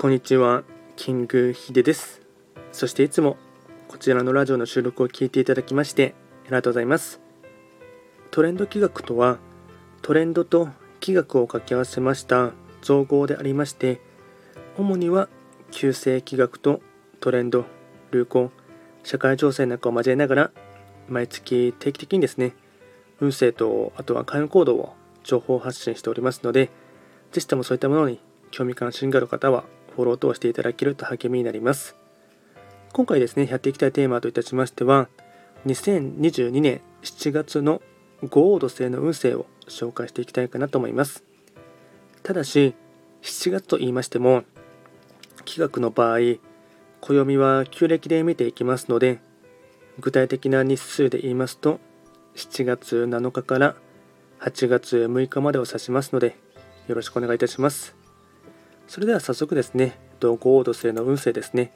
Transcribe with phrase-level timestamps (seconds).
[0.00, 0.62] こんにちは、
[0.94, 2.22] キングヒデです。
[2.70, 3.36] そしていつも
[3.88, 6.14] こちらのラジオの収録を聞いていただきまして
[6.44, 7.20] ありがとうございます。
[8.30, 9.38] トレンド企画とは、
[10.00, 10.68] トレンドと
[11.00, 14.00] 企画を掛け合わせました造語でありまして、
[14.76, 15.28] 主には
[15.72, 16.80] 旧世企画と
[17.18, 17.64] トレンド、
[18.12, 18.52] 流行、
[19.02, 20.50] 社会情勢なんかを交えながら、
[21.08, 22.54] 毎月定期的にですね、
[23.18, 26.70] 運勢とあとは開運行動を情報発信しておりますので、
[27.32, 28.20] ぜひともそういったものに
[28.52, 29.64] 興味関心がある方は
[29.98, 31.96] フォロー等していただけると励みになります。
[32.92, 35.08] 今回ですね、やっていきたいテーマといたしましては、
[35.66, 37.82] 2022年7月の
[38.30, 41.24] 豪王土星の運勢を紹介していきたいかなと思います。
[42.22, 42.76] ただし、
[43.22, 44.44] 7月と言いましても、
[45.44, 46.38] 企画の場合、
[47.00, 49.18] 暦は旧暦で見ていきますので、
[49.98, 51.80] 具体的な日数で言いますと、
[52.36, 53.74] 7月7日から
[54.38, 56.36] 8月6日までを指しますので、
[56.86, 57.97] よろしくお願いいたします。
[58.88, 61.72] それでは早速ですね、豪土星の運勢ですね。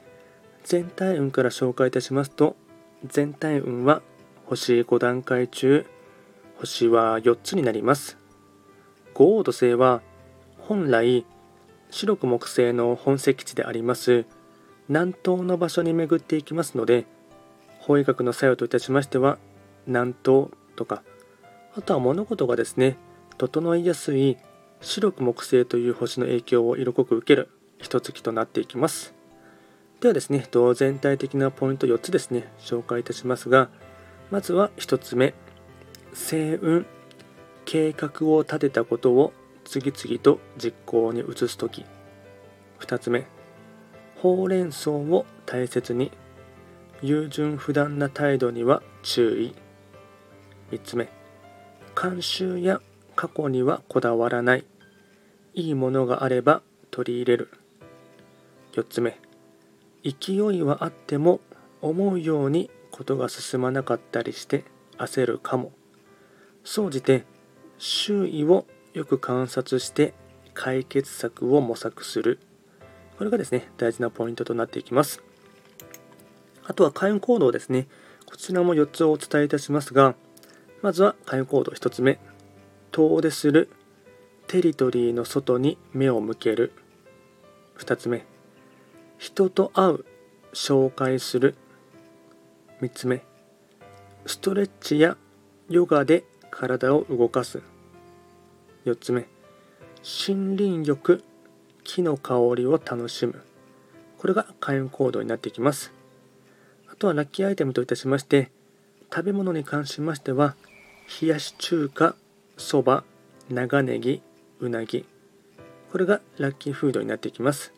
[0.63, 2.55] 全体運から紹介いたしますと、
[3.05, 4.01] 全体運は
[4.45, 5.85] 星5段階中、
[6.57, 8.17] 星は4つになります。
[9.13, 10.01] 豪土星は
[10.57, 11.23] 本来、
[11.91, 14.25] 白く木星の本石地であります
[14.87, 17.05] 南東の場所に巡っていきますので、
[17.77, 19.37] 法医学の作用といたしましては、
[19.85, 21.03] 南東とか、
[21.75, 22.97] あとは物事がですね、
[23.37, 24.37] 整いやすい
[24.83, 29.13] 白く木星という星の影響を色濃く受ける一月となっていきます。
[30.01, 33.69] ではですね、全体的なポイント4つですね、紹介いたしますが、
[34.29, 35.33] まずは1つ目、
[36.11, 36.83] 星雲、
[37.63, 39.31] 計画を立てたことを
[39.63, 41.85] 次々と実行に移すとき。
[42.81, 43.25] 2つ目、
[44.17, 46.11] ほうれん草を大切に、
[47.01, 49.55] 優柔不断な態度には注意。
[50.71, 51.07] 3つ目、
[51.95, 52.81] 慣習や
[53.15, 54.65] 過去にはこだわらない。
[55.53, 57.49] いいものがあれば取り入れる。
[58.73, 59.19] 4つ目
[60.03, 61.39] 勢いはあっても
[61.81, 64.65] 思うようにことが進まなかったりして
[64.97, 65.71] 焦るかも。
[66.63, 67.25] 総じて
[67.77, 70.13] 周囲をよく観察して
[70.53, 72.39] 解決策を模索する。
[73.17, 75.21] これがですね大事なポイントとなっていきます。
[76.65, 77.87] あとは開運行動ですね。
[78.25, 80.15] こちらも4つをお伝えいたしますが
[80.81, 82.19] まずは開運行動1つ目。
[82.91, 83.69] 遠出する。
[84.53, 86.73] テリトリーの外に目を向ける。
[87.79, 88.23] 2つ目。
[89.17, 90.05] 人と会う
[90.53, 91.55] 紹介する。
[92.79, 93.23] 3つ目。
[94.27, 95.17] ストレッチや
[95.69, 97.63] ヨガで体を動かす。
[98.85, 99.25] 4つ目。
[100.03, 101.23] 森林浴
[101.83, 103.41] 木の香りを楽しむ。
[104.19, 105.91] これが開運行動になっていきます。
[106.91, 108.51] あとはラッキーアイテムといたしまして
[109.11, 110.55] 食べ物に関しましては
[111.19, 112.13] 冷やし中華
[112.55, 113.03] そば
[113.49, 114.21] 長ネギ
[114.59, 115.05] うなぎ。
[115.91, 117.73] これがラッキーフードになっていきます。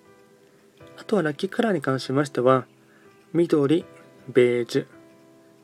[0.97, 2.65] あとはラッキーカラーに関しましては
[3.33, 3.85] 緑
[4.29, 4.85] ベージュ。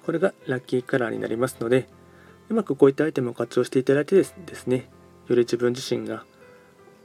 [0.06, 1.88] これがラッキーカラーになりますので
[2.50, 4.90] うまくこういったアイテムを活用していただいてですね。
[5.28, 6.26] より自分自身が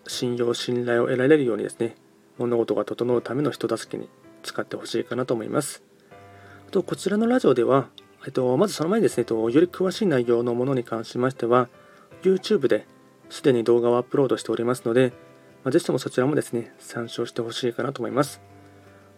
[0.06, 1.94] 信用信頼を得られるようにですね
[2.38, 4.08] 物事が整うための人助けに
[4.42, 5.82] 使ってほしいかなと思います。
[6.68, 7.88] あとこちらのラジオでは
[8.26, 11.68] えっと、まずその前にですね、より詳しい内容のものに関しましては、
[12.22, 12.84] YouTube で
[13.30, 15.12] すでに動画をアップロードしておりますので、
[15.64, 18.40] まあ、ぜひともそちらもですね、参照してほしいかなと思います。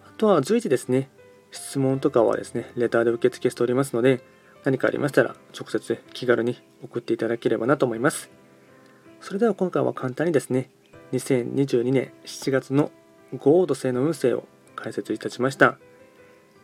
[0.06, 1.10] あとは随時ですね、
[1.50, 4.20] 質問とかはですね、レターで受付しておりますので、
[4.64, 8.30] 何かありましたら直接気軽に送っていただければなと思います。
[9.20, 10.70] それでは今回は簡単にですね、
[11.12, 12.90] 2022年7月の
[13.36, 14.44] 豪土星の運勢を
[14.76, 15.78] 解説いたしました。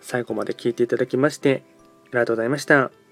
[0.00, 1.62] 最後まで聞いていただきまして
[2.06, 3.03] ありがとうございました。